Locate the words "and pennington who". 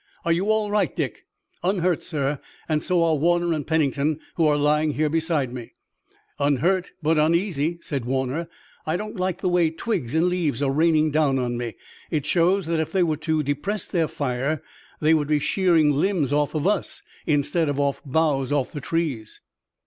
3.53-4.47